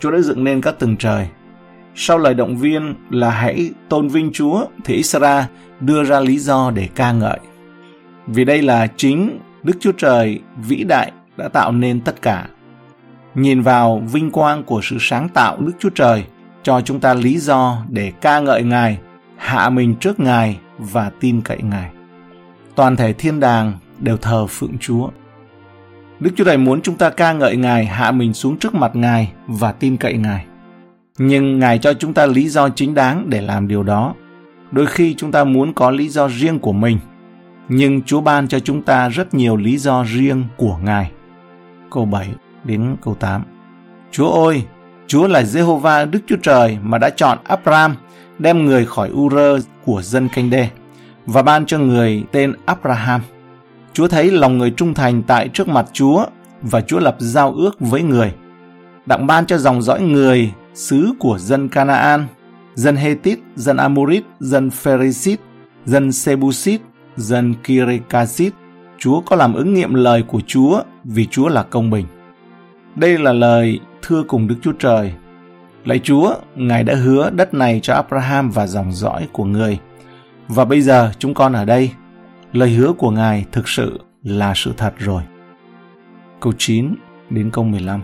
Chúa 0.01 0.11
đã 0.11 0.21
dựng 0.21 0.45
nên 0.45 0.61
các 0.61 0.79
tầng 0.79 0.97
trời. 0.97 1.29
Sau 1.95 2.19
lời 2.19 2.35
động 2.35 2.57
viên 2.57 2.95
là 3.11 3.31
hãy 3.31 3.71
tôn 3.89 4.09
vinh 4.09 4.31
Chúa 4.33 4.65
thì 4.85 4.95
Israel 4.95 5.45
đưa 5.81 6.05
ra 6.05 6.21
lý 6.21 6.39
do 6.39 6.71
để 6.71 6.89
ca 6.95 7.13
ngợi. 7.13 7.39
Vì 8.27 8.45
đây 8.45 8.63
là 8.63 8.87
chính 8.97 9.39
Đức 9.65 9.77
Chúa 9.81 9.93
Trời 9.93 10.41
vĩ 10.57 10.85
đại 10.85 11.13
đã 11.37 11.49
tạo 11.49 11.73
nên 11.73 12.01
tất 12.01 12.23
cả. 12.23 12.49
Nhìn 13.35 13.63
vào 13.63 14.03
vinh 14.13 14.31
quang 14.31 14.63
của 14.63 14.81
sự 14.83 14.97
sáng 15.01 15.29
tạo 15.29 15.57
Đức 15.61 15.73
Chúa 15.79 15.91
Trời 15.95 16.25
cho 16.63 16.81
chúng 16.81 17.01
ta 17.01 17.15
lý 17.15 17.39
do 17.39 17.83
để 17.89 18.13
ca 18.21 18.41
ngợi 18.41 18.63
Ngài 18.63 18.99
hạ 19.37 19.71
mình 19.71 19.95
trước 20.01 20.21
Ngài 20.21 20.59
và 20.79 21.11
tin 21.21 21.41
cậy 21.41 21.59
Ngài. 21.63 21.91
Toàn 22.75 22.97
thể 22.97 23.13
thiên 23.13 23.41
đàng 23.41 23.73
đều 23.99 24.17
thờ 24.17 24.47
phượng 24.47 24.79
Chúa. 24.81 25.09
Đức 26.21 26.31
Chúa 26.37 26.45
Trời 26.45 26.57
muốn 26.57 26.81
chúng 26.83 26.97
ta 26.97 27.11
ca 27.11 27.33
ngợi 27.33 27.57
Ngài, 27.57 27.87
hạ 27.87 28.11
mình 28.11 28.35
xuống 28.35 28.59
trước 28.59 28.75
mặt 28.75 28.97
Ngài 28.97 29.33
và 29.47 29.73
tin 29.73 29.97
cậy 29.97 30.17
Ngài. 30.17 30.45
Nhưng 31.19 31.59
Ngài 31.59 31.79
cho 31.79 31.95
chúng 31.95 32.15
ta 32.15 32.27
lý 32.27 32.49
do 32.49 32.69
chính 32.69 32.95
đáng 32.95 33.31
để 33.31 33.41
làm 33.41 33.69
điều 33.69 33.83
đó. 33.83 34.15
Đôi 34.73 34.87
khi 34.87 35.15
chúng 35.15 35.33
ta 35.33 35.45
muốn 35.45 35.73
có 35.73 35.91
lý 35.91 36.09
do 36.09 36.29
riêng 36.29 36.59
của 36.59 36.73
mình, 36.73 36.99
nhưng 37.69 38.03
Chúa 38.03 38.21
ban 38.21 38.49
cho 38.49 38.59
chúng 38.59 38.83
ta 38.83 39.09
rất 39.09 39.35
nhiều 39.35 39.57
lý 39.57 39.79
do 39.79 40.05
riêng 40.05 40.45
của 40.57 40.77
Ngài. 40.77 41.11
Câu 41.91 42.05
7 42.05 42.29
đến 42.65 42.97
câu 43.03 43.15
8 43.15 43.43
Chúa 44.11 44.31
ơi, 44.47 44.63
Chúa 45.07 45.27
là 45.27 45.43
Jehovah 45.43 46.11
Đức 46.11 46.21
Chúa 46.27 46.37
Trời 46.43 46.79
mà 46.83 46.99
đã 46.99 47.11
chọn 47.11 47.39
Abraham 47.45 47.97
đem 48.39 48.65
người 48.65 48.87
khỏi 48.87 49.11
Ur 49.11 49.35
của 49.85 50.03
dân 50.03 50.29
canh 50.29 50.51
đê 50.51 50.69
và 51.27 51.43
ban 51.43 51.67
cho 51.67 51.79
người 51.79 52.25
tên 52.33 52.55
Abraham. 52.67 53.21
Chúa 53.93 54.09
thấy 54.09 54.31
lòng 54.31 54.59
người 54.59 54.71
trung 54.71 54.95
thành 54.95 55.23
tại 55.23 55.49
trước 55.49 55.69
mặt 55.69 55.87
Chúa 55.93 56.27
và 56.63 56.81
Chúa 56.81 56.99
lập 56.99 57.17
giao 57.19 57.53
ước 57.53 57.81
với 57.81 58.03
người. 58.03 58.35
Đặng 59.07 59.27
ban 59.27 59.47
cho 59.47 59.59
dòng 59.59 59.83
dõi 59.83 60.01
người 60.01 60.53
xứ 60.75 61.13
của 61.19 61.39
dân 61.39 61.69
Canaan, 61.69 62.27
dân 62.75 62.97
Hethit, 62.97 63.39
dân 63.57 63.77
Amorit, 63.77 64.25
dân 64.41 64.71
Pheresit 64.71 65.41
dân 65.87 66.13
Sebusit, 66.13 66.81
dân 67.17 67.55
Kirikasit, 67.65 68.53
Chúa 68.99 69.21
có 69.21 69.37
làm 69.37 69.55
ứng 69.55 69.75
nghiệm 69.75 69.95
lời 69.95 70.23
của 70.23 70.41
Chúa 70.47 70.83
vì 71.05 71.27
Chúa 71.27 71.49
là 71.49 71.63
công 71.63 71.91
bình. 71.91 72.07
Đây 72.97 73.19
là 73.19 73.33
lời 73.33 73.81
thưa 74.03 74.23
cùng 74.23 74.49
Đức 74.49 74.57
Chúa 74.63 74.73
Trời 74.79 75.13
Lạy 75.85 76.01
Chúa, 76.03 76.35
Ngài 76.57 76.85
đã 76.85 76.95
hứa 76.95 77.31
đất 77.31 77.55
này 77.55 77.81
cho 77.83 77.95
Abraham 77.95 78.51
và 78.51 78.67
dòng 78.67 78.93
dõi 78.93 79.29
của 79.33 79.45
người. 79.45 79.79
Và 80.49 80.65
bây 80.65 80.81
giờ 80.81 81.13
chúng 81.19 81.35
con 81.35 81.53
ở 81.53 81.65
đây, 81.65 81.91
lời 82.53 82.71
hứa 82.71 82.93
của 82.93 83.11
Ngài 83.11 83.45
thực 83.53 83.69
sự 83.69 84.01
là 84.23 84.53
sự 84.57 84.73
thật 84.77 84.95
rồi. 84.99 85.23
Câu 86.41 86.53
9 86.59 86.95
đến 87.31 87.51
câu 87.51 87.65
15 87.65 88.03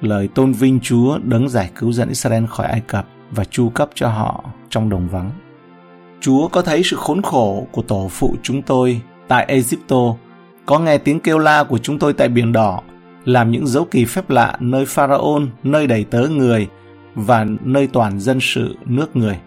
Lời 0.00 0.28
tôn 0.34 0.52
vinh 0.52 0.80
Chúa 0.82 1.18
đấng 1.18 1.48
giải 1.48 1.70
cứu 1.74 1.92
dân 1.92 2.08
Israel 2.08 2.44
khỏi 2.46 2.66
Ai 2.66 2.80
Cập 2.80 3.06
và 3.30 3.44
chu 3.44 3.68
cấp 3.68 3.90
cho 3.94 4.08
họ 4.08 4.44
trong 4.70 4.90
đồng 4.90 5.08
vắng. 5.08 5.30
Chúa 6.20 6.48
có 6.48 6.62
thấy 6.62 6.82
sự 6.84 6.96
khốn 6.96 7.22
khổ 7.22 7.66
của 7.72 7.82
tổ 7.82 8.08
phụ 8.10 8.36
chúng 8.42 8.62
tôi 8.62 9.00
tại 9.28 9.44
Egypto, 9.48 10.14
có 10.66 10.78
nghe 10.78 10.98
tiếng 10.98 11.20
kêu 11.20 11.38
la 11.38 11.64
của 11.64 11.78
chúng 11.78 11.98
tôi 11.98 12.12
tại 12.12 12.28
Biển 12.28 12.52
Đỏ, 12.52 12.80
làm 13.24 13.50
những 13.50 13.66
dấu 13.66 13.84
kỳ 13.84 14.04
phép 14.04 14.30
lạ 14.30 14.56
nơi 14.60 14.84
Pharaon, 14.86 15.46
nơi 15.62 15.86
đầy 15.86 16.04
tớ 16.04 16.28
người 16.28 16.68
và 17.14 17.46
nơi 17.64 17.86
toàn 17.86 18.20
dân 18.20 18.38
sự 18.40 18.76
nước 18.86 19.16
người. 19.16 19.38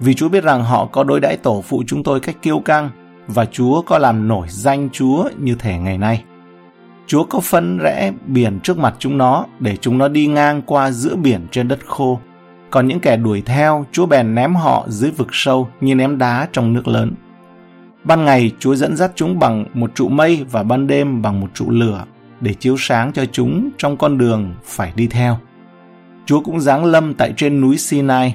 Vì 0.00 0.14
Chúa 0.14 0.28
biết 0.28 0.44
rằng 0.44 0.64
họ 0.64 0.86
có 0.86 1.04
đối 1.04 1.20
đãi 1.20 1.36
tổ 1.36 1.60
phụ 1.60 1.82
chúng 1.86 2.02
tôi 2.02 2.20
cách 2.20 2.36
kiêu 2.42 2.58
căng 2.58 2.90
và 3.26 3.44
Chúa 3.44 3.82
có 3.82 3.98
làm 3.98 4.28
nổi 4.28 4.46
danh 4.50 4.88
Chúa 4.92 5.28
như 5.38 5.54
thể 5.54 5.78
ngày 5.78 5.98
nay. 5.98 6.24
Chúa 7.06 7.24
có 7.24 7.40
phân 7.40 7.78
rẽ 7.78 8.12
biển 8.26 8.60
trước 8.60 8.78
mặt 8.78 8.94
chúng 8.98 9.18
nó 9.18 9.44
để 9.60 9.76
chúng 9.76 9.98
nó 9.98 10.08
đi 10.08 10.26
ngang 10.26 10.62
qua 10.62 10.90
giữa 10.90 11.16
biển 11.16 11.46
trên 11.50 11.68
đất 11.68 11.78
khô. 11.86 12.20
Còn 12.74 12.88
những 12.88 13.00
kẻ 13.00 13.16
đuổi 13.16 13.42
theo, 13.46 13.86
Chúa 13.92 14.06
bèn 14.06 14.34
ném 14.34 14.54
họ 14.54 14.84
dưới 14.88 15.10
vực 15.10 15.28
sâu 15.32 15.68
như 15.80 15.94
ném 15.94 16.18
đá 16.18 16.48
trong 16.52 16.72
nước 16.72 16.88
lớn. 16.88 17.12
Ban 18.04 18.24
ngày 18.24 18.52
Chúa 18.58 18.74
dẫn 18.74 18.96
dắt 18.96 19.12
chúng 19.14 19.38
bằng 19.38 19.64
một 19.74 19.90
trụ 19.94 20.08
mây 20.08 20.44
và 20.50 20.62
ban 20.62 20.86
đêm 20.86 21.22
bằng 21.22 21.40
một 21.40 21.46
trụ 21.54 21.70
lửa 21.70 22.04
để 22.40 22.54
chiếu 22.54 22.76
sáng 22.78 23.12
cho 23.12 23.24
chúng 23.32 23.70
trong 23.78 23.96
con 23.96 24.18
đường 24.18 24.54
phải 24.64 24.92
đi 24.96 25.06
theo. 25.06 25.38
Chúa 26.26 26.40
cũng 26.40 26.60
giáng 26.60 26.84
lâm 26.84 27.14
tại 27.14 27.32
trên 27.36 27.60
núi 27.60 27.76
Sinai, 27.76 28.34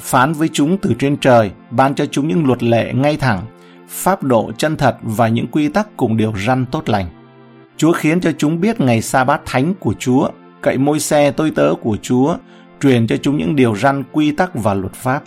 phán 0.00 0.32
với 0.32 0.48
chúng 0.52 0.78
từ 0.78 0.94
trên 0.98 1.16
trời, 1.16 1.50
ban 1.70 1.94
cho 1.94 2.06
chúng 2.06 2.28
những 2.28 2.46
luật 2.46 2.62
lệ 2.62 2.92
ngay 2.92 3.16
thẳng, 3.16 3.40
pháp 3.88 4.22
độ 4.22 4.52
chân 4.58 4.76
thật 4.76 4.96
và 5.02 5.28
những 5.28 5.46
quy 5.46 5.68
tắc 5.68 5.96
cùng 5.96 6.16
điều 6.16 6.32
răn 6.46 6.66
tốt 6.66 6.88
lành. 6.88 7.06
Chúa 7.76 7.92
khiến 7.92 8.20
cho 8.20 8.32
chúng 8.38 8.60
biết 8.60 8.80
ngày 8.80 9.02
sa 9.02 9.24
bát 9.24 9.40
thánh 9.46 9.74
của 9.74 9.94
Chúa, 9.98 10.28
cậy 10.60 10.78
môi 10.78 11.00
xe 11.00 11.30
tôi 11.30 11.50
tớ 11.50 11.74
của 11.82 11.96
Chúa, 12.02 12.36
truyền 12.80 13.06
cho 13.06 13.16
chúng 13.16 13.38
những 13.38 13.56
điều 13.56 13.76
răn 13.76 14.02
quy 14.12 14.32
tắc 14.32 14.54
và 14.54 14.74
luật 14.74 14.92
pháp. 14.92 15.22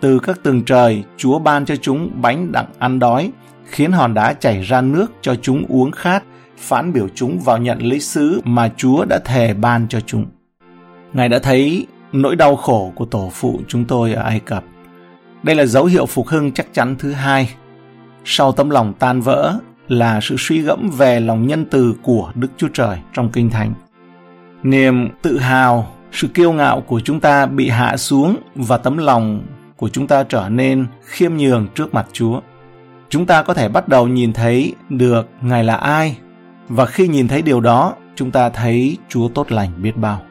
Từ 0.00 0.18
các 0.18 0.42
tầng 0.42 0.62
trời, 0.64 1.04
Chúa 1.16 1.38
ban 1.38 1.64
cho 1.64 1.76
chúng 1.76 2.10
bánh 2.22 2.52
đặng 2.52 2.66
ăn 2.78 2.98
đói, 2.98 3.30
khiến 3.64 3.92
hòn 3.92 4.14
đá 4.14 4.32
chảy 4.32 4.62
ra 4.62 4.80
nước 4.80 5.12
cho 5.20 5.34
chúng 5.34 5.64
uống 5.68 5.90
khát, 5.90 6.22
phán 6.58 6.92
biểu 6.92 7.08
chúng 7.14 7.40
vào 7.40 7.58
nhận 7.58 7.82
lấy 7.82 8.00
sứ 8.00 8.40
mà 8.44 8.70
Chúa 8.76 9.04
đã 9.04 9.18
thề 9.24 9.54
ban 9.54 9.88
cho 9.88 10.00
chúng. 10.00 10.26
Ngài 11.12 11.28
đã 11.28 11.38
thấy 11.38 11.86
nỗi 12.12 12.36
đau 12.36 12.56
khổ 12.56 12.92
của 12.94 13.04
tổ 13.04 13.30
phụ 13.32 13.60
chúng 13.68 13.84
tôi 13.84 14.12
ở 14.12 14.22
Ai 14.22 14.40
Cập. 14.40 14.64
Đây 15.42 15.56
là 15.56 15.66
dấu 15.66 15.84
hiệu 15.84 16.06
phục 16.06 16.28
hưng 16.28 16.52
chắc 16.52 16.66
chắn 16.72 16.96
thứ 16.98 17.12
hai. 17.12 17.54
Sau 18.24 18.52
tấm 18.52 18.70
lòng 18.70 18.92
tan 18.98 19.20
vỡ 19.20 19.58
là 19.88 20.20
sự 20.22 20.36
suy 20.38 20.60
gẫm 20.60 20.90
về 20.90 21.20
lòng 21.20 21.46
nhân 21.46 21.64
từ 21.70 21.94
của 22.02 22.32
Đức 22.34 22.48
Chúa 22.56 22.68
Trời 22.72 22.98
trong 23.12 23.30
Kinh 23.32 23.50
Thánh. 23.50 23.74
Niềm 24.62 25.08
tự 25.22 25.38
hào, 25.38 25.92
sự 26.12 26.28
kiêu 26.28 26.52
ngạo 26.52 26.80
của 26.80 27.00
chúng 27.00 27.20
ta 27.20 27.46
bị 27.46 27.68
hạ 27.68 27.96
xuống 27.96 28.36
và 28.54 28.76
tấm 28.78 28.96
lòng 28.98 29.42
của 29.76 29.88
chúng 29.88 30.06
ta 30.06 30.22
trở 30.22 30.48
nên 30.48 30.86
khiêm 31.04 31.36
nhường 31.36 31.66
trước 31.74 31.94
mặt 31.94 32.06
Chúa. 32.12 32.40
Chúng 33.08 33.26
ta 33.26 33.42
có 33.42 33.54
thể 33.54 33.68
bắt 33.68 33.88
đầu 33.88 34.08
nhìn 34.08 34.32
thấy 34.32 34.74
được 34.88 35.28
Ngài 35.42 35.64
là 35.64 35.76
ai 35.76 36.16
và 36.68 36.86
khi 36.86 37.08
nhìn 37.08 37.28
thấy 37.28 37.42
điều 37.42 37.60
đó, 37.60 37.94
chúng 38.16 38.30
ta 38.30 38.48
thấy 38.48 38.96
Chúa 39.08 39.28
tốt 39.28 39.52
lành 39.52 39.82
biết 39.82 39.96
bao. 39.96 40.22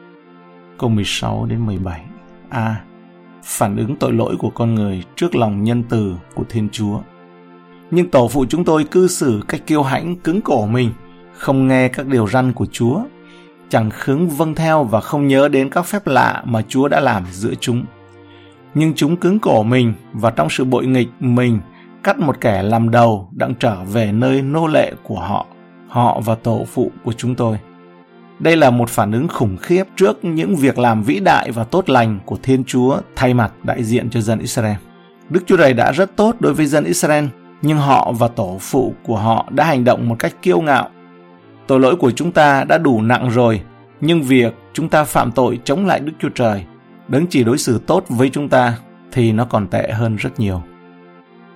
Câu 0.78 0.90
16 0.90 1.46
đến 1.46 1.66
17 1.66 2.00
A. 2.48 2.76
Phản 3.44 3.76
ứng 3.76 3.96
tội 3.96 4.12
lỗi 4.12 4.36
của 4.38 4.50
con 4.50 4.74
người 4.74 5.04
trước 5.16 5.34
lòng 5.34 5.64
nhân 5.64 5.82
từ 5.88 6.14
của 6.34 6.44
Thiên 6.48 6.68
Chúa. 6.72 7.00
Nhưng 7.90 8.10
tổ 8.10 8.28
phụ 8.28 8.44
chúng 8.48 8.64
tôi 8.64 8.84
cư 8.84 9.08
xử 9.08 9.42
cách 9.48 9.66
kiêu 9.66 9.82
hãnh 9.82 10.16
cứng 10.16 10.40
cổ 10.40 10.66
mình, 10.66 10.90
không 11.38 11.68
nghe 11.68 11.88
các 11.88 12.06
điều 12.06 12.28
răn 12.28 12.52
của 12.52 12.66
Chúa, 12.72 13.00
chẳng 13.72 13.90
khứng 13.90 14.28
vâng 14.28 14.54
theo 14.54 14.84
và 14.84 15.00
không 15.00 15.28
nhớ 15.28 15.48
đến 15.48 15.70
các 15.70 15.82
phép 15.82 16.06
lạ 16.06 16.42
mà 16.46 16.62
Chúa 16.68 16.88
đã 16.88 17.00
làm 17.00 17.24
giữa 17.32 17.54
chúng. 17.60 17.84
Nhưng 18.74 18.94
chúng 18.94 19.16
cứng 19.16 19.38
cổ 19.38 19.62
mình 19.62 19.94
và 20.12 20.30
trong 20.30 20.50
sự 20.50 20.64
bội 20.64 20.86
nghịch 20.86 21.08
mình 21.20 21.60
cắt 22.02 22.18
một 22.18 22.40
kẻ 22.40 22.62
làm 22.62 22.90
đầu 22.90 23.28
đặng 23.32 23.54
trở 23.54 23.76
về 23.84 24.12
nơi 24.12 24.42
nô 24.42 24.66
lệ 24.66 24.92
của 25.02 25.20
họ, 25.20 25.46
họ 25.88 26.20
và 26.20 26.34
tổ 26.34 26.64
phụ 26.72 26.90
của 27.04 27.12
chúng 27.12 27.34
tôi. 27.34 27.58
Đây 28.38 28.56
là 28.56 28.70
một 28.70 28.88
phản 28.90 29.12
ứng 29.12 29.28
khủng 29.28 29.56
khiếp 29.56 29.84
trước 29.96 30.24
những 30.24 30.56
việc 30.56 30.78
làm 30.78 31.02
vĩ 31.02 31.20
đại 31.20 31.50
và 31.50 31.64
tốt 31.64 31.90
lành 31.90 32.18
của 32.24 32.36
Thiên 32.42 32.64
Chúa 32.64 32.98
thay 33.16 33.34
mặt 33.34 33.52
đại 33.62 33.84
diện 33.84 34.10
cho 34.10 34.20
dân 34.20 34.38
Israel. 34.38 34.76
Đức 35.28 35.40
Chúa 35.46 35.56
Trời 35.56 35.74
đã 35.74 35.92
rất 35.92 36.16
tốt 36.16 36.36
đối 36.40 36.54
với 36.54 36.66
dân 36.66 36.84
Israel, 36.84 37.24
nhưng 37.62 37.78
họ 37.78 38.12
và 38.12 38.28
tổ 38.28 38.56
phụ 38.60 38.94
của 39.02 39.16
họ 39.16 39.46
đã 39.50 39.64
hành 39.64 39.84
động 39.84 40.08
một 40.08 40.16
cách 40.18 40.34
kiêu 40.42 40.60
ngạo. 40.60 40.90
Tội 41.66 41.80
lỗi 41.80 41.96
của 41.96 42.10
chúng 42.10 42.32
ta 42.32 42.64
đã 42.64 42.78
đủ 42.78 43.02
nặng 43.02 43.30
rồi, 43.30 43.60
nhưng 44.00 44.22
việc 44.22 44.54
chúng 44.72 44.88
ta 44.88 45.04
phạm 45.04 45.32
tội 45.32 45.58
chống 45.64 45.86
lại 45.86 46.00
Đức 46.00 46.12
Chúa 46.18 46.28
Trời, 46.34 46.64
đấng 47.08 47.26
chỉ 47.26 47.44
đối 47.44 47.58
xử 47.58 47.78
tốt 47.86 48.04
với 48.08 48.30
chúng 48.30 48.48
ta, 48.48 48.78
thì 49.12 49.32
nó 49.32 49.44
còn 49.44 49.66
tệ 49.66 49.90
hơn 49.92 50.16
rất 50.16 50.40
nhiều. 50.40 50.62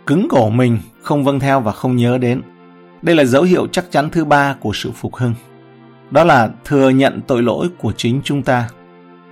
Cứng 0.06 0.28
cổ 0.30 0.50
mình, 0.50 0.78
không 1.02 1.24
vâng 1.24 1.40
theo 1.40 1.60
và 1.60 1.72
không 1.72 1.96
nhớ 1.96 2.18
đến. 2.18 2.42
Đây 3.02 3.16
là 3.16 3.24
dấu 3.24 3.42
hiệu 3.42 3.66
chắc 3.66 3.90
chắn 3.90 4.10
thứ 4.10 4.24
ba 4.24 4.56
của 4.60 4.72
sự 4.74 4.90
phục 4.92 5.14
hưng 5.14 5.34
đó 6.10 6.24
là 6.24 6.50
thừa 6.64 6.88
nhận 6.88 7.20
tội 7.26 7.42
lỗi 7.42 7.68
của 7.78 7.92
chính 7.92 8.20
chúng 8.24 8.42
ta. 8.42 8.68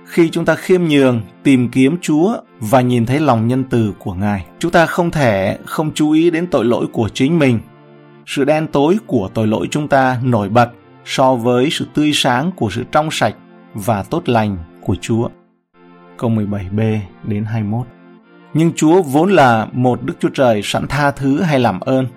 Khi 0.05 0.29
chúng 0.29 0.45
ta 0.45 0.55
khiêm 0.55 0.83
nhường, 0.83 1.21
tìm 1.43 1.69
kiếm 1.69 1.97
Chúa 2.01 2.37
và 2.59 2.81
nhìn 2.81 3.05
thấy 3.05 3.19
lòng 3.19 3.47
nhân 3.47 3.63
từ 3.69 3.93
của 3.99 4.13
Ngài, 4.13 4.45
chúng 4.59 4.71
ta 4.71 4.85
không 4.85 5.11
thể 5.11 5.57
không 5.65 5.91
chú 5.93 6.11
ý 6.11 6.31
đến 6.31 6.47
tội 6.47 6.65
lỗi 6.65 6.85
của 6.91 7.09
chính 7.13 7.39
mình. 7.39 7.59
Sự 8.25 8.43
đen 8.43 8.67
tối 8.67 8.97
của 9.07 9.29
tội 9.33 9.47
lỗi 9.47 9.67
chúng 9.71 9.87
ta 9.87 10.19
nổi 10.23 10.49
bật 10.49 10.69
so 11.05 11.35
với 11.35 11.69
sự 11.71 11.87
tươi 11.93 12.11
sáng 12.13 12.51
của 12.55 12.69
sự 12.69 12.83
trong 12.91 13.09
sạch 13.11 13.35
và 13.73 14.03
tốt 14.03 14.29
lành 14.29 14.57
của 14.81 14.95
Chúa. 15.01 15.29
Câu 16.17 16.29
17b 16.29 16.99
đến 17.23 17.45
21 17.45 17.87
Nhưng 18.53 18.71
Chúa 18.75 19.01
vốn 19.01 19.31
là 19.31 19.67
một 19.71 19.99
Đức 20.03 20.13
Chúa 20.19 20.29
Trời 20.29 20.61
sẵn 20.63 20.87
tha 20.87 21.11
thứ 21.11 21.41
hay 21.41 21.59
làm 21.59 21.79
ơn, 21.79 22.07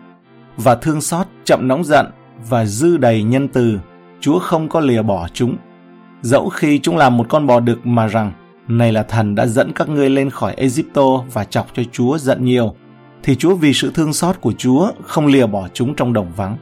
và 0.57 0.75
thương 0.75 1.00
xót 1.00 1.27
chậm 1.45 1.69
nóng 1.69 1.85
giận 1.85 2.07
và 2.49 2.65
dư 2.65 2.97
đầy 2.97 3.23
nhân 3.23 3.49
từ 3.49 3.79
Chúa 4.21 4.38
không 4.38 4.69
có 4.69 4.81
lìa 4.81 5.03
bỏ 5.03 5.29
chúng. 5.33 5.57
Dẫu 6.23 6.49
khi 6.49 6.79
chúng 6.79 6.97
làm 6.97 7.17
một 7.17 7.27
con 7.29 7.47
bò 7.47 7.61
đực 7.61 7.87
mà 7.87 8.07
rằng, 8.07 8.33
này 8.69 8.93
là 8.93 9.03
thần 9.03 9.35
đã 9.35 9.47
dẫn 9.47 9.73
các 9.73 9.88
ngươi 9.88 10.11
lên 10.11 10.31
khỏi 10.31 10.55
Egypto 10.55 11.25
và 11.33 11.45
chọc 11.45 11.67
cho 11.75 11.83
Chúa 11.93 12.19
giận 12.19 12.45
nhiều, 12.45 12.75
thì 13.23 13.35
Chúa 13.35 13.55
vì 13.55 13.73
sự 13.73 13.91
thương 13.95 14.13
xót 14.13 14.41
của 14.41 14.53
Chúa 14.53 14.91
không 15.03 15.27
lìa 15.27 15.47
bỏ 15.47 15.69
chúng 15.75 15.95
trong 15.95 16.13
đồng 16.13 16.33
vắng. 16.37 16.57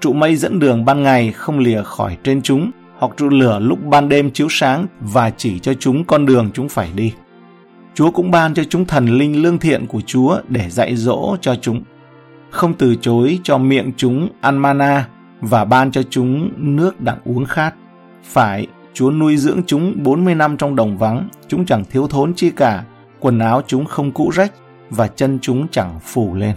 Trụ 0.00 0.12
mây 0.12 0.36
dẫn 0.36 0.58
đường 0.58 0.84
ban 0.84 1.02
ngày 1.02 1.32
không 1.32 1.58
lìa 1.58 1.82
khỏi 1.82 2.16
trên 2.24 2.42
chúng, 2.42 2.70
hoặc 2.98 3.12
trụ 3.16 3.28
lửa 3.28 3.58
lúc 3.58 3.78
ban 3.84 4.08
đêm 4.08 4.30
chiếu 4.30 4.46
sáng 4.50 4.86
và 5.00 5.30
chỉ 5.30 5.58
cho 5.58 5.74
chúng 5.74 6.04
con 6.04 6.26
đường 6.26 6.50
chúng 6.54 6.68
phải 6.68 6.88
đi. 6.94 7.12
Chúa 7.94 8.10
cũng 8.10 8.30
ban 8.30 8.54
cho 8.54 8.64
chúng 8.64 8.84
thần 8.84 9.06
linh 9.06 9.42
lương 9.42 9.58
thiện 9.58 9.86
của 9.86 10.00
Chúa 10.00 10.38
để 10.48 10.70
dạy 10.70 10.96
dỗ 10.96 11.36
cho 11.40 11.54
chúng. 11.54 11.82
Không 12.50 12.74
từ 12.74 12.96
chối 12.96 13.38
cho 13.42 13.58
miệng 13.58 13.92
chúng 13.96 14.28
ăn 14.40 14.58
mana 14.58 15.08
và 15.40 15.64
ban 15.64 15.92
cho 15.92 16.02
chúng 16.10 16.50
nước 16.56 17.00
đặng 17.00 17.18
uống 17.24 17.44
khát. 17.44 17.74
Phải, 18.24 18.66
Chúa 18.94 19.10
nuôi 19.10 19.36
dưỡng 19.36 19.60
chúng 19.66 19.94
40 20.02 20.34
năm 20.34 20.56
trong 20.56 20.76
đồng 20.76 20.98
vắng, 20.98 21.28
chúng 21.48 21.66
chẳng 21.66 21.84
thiếu 21.84 22.06
thốn 22.06 22.34
chi 22.34 22.50
cả, 22.50 22.84
quần 23.20 23.38
áo 23.38 23.62
chúng 23.66 23.84
không 23.84 24.12
cũ 24.12 24.30
rách 24.34 24.52
và 24.90 25.06
chân 25.08 25.38
chúng 25.42 25.68
chẳng 25.68 26.00
phủ 26.04 26.34
lên. 26.34 26.54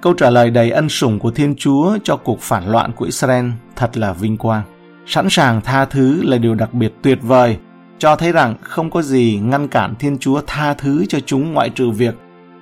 Câu 0.00 0.12
trả 0.12 0.30
lời 0.30 0.50
đầy 0.50 0.70
ân 0.70 0.88
sủng 0.88 1.18
của 1.18 1.30
Thiên 1.30 1.54
Chúa 1.56 1.98
cho 2.04 2.16
cuộc 2.16 2.40
phản 2.40 2.68
loạn 2.68 2.92
của 2.92 3.04
Israel 3.04 3.46
thật 3.76 3.96
là 3.96 4.12
vinh 4.12 4.36
quang. 4.36 4.62
Sẵn 5.06 5.26
sàng 5.30 5.60
tha 5.60 5.84
thứ 5.84 6.22
là 6.22 6.38
điều 6.38 6.54
đặc 6.54 6.74
biệt 6.74 6.92
tuyệt 7.02 7.18
vời, 7.22 7.56
cho 7.98 8.16
thấy 8.16 8.32
rằng 8.32 8.54
không 8.62 8.90
có 8.90 9.02
gì 9.02 9.40
ngăn 9.42 9.68
cản 9.68 9.94
Thiên 9.94 10.18
Chúa 10.18 10.40
tha 10.46 10.74
thứ 10.74 11.06
cho 11.08 11.18
chúng 11.26 11.52
ngoại 11.52 11.70
trừ 11.70 11.90
việc 11.90 12.14